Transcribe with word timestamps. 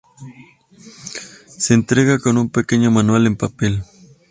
Se 1.59 1.75
entrega 1.75 2.17
con 2.17 2.35
un 2.39 2.49
pequeño 2.49 2.89
manual 2.89 3.27
en 3.27 3.35
papel. 3.35 3.83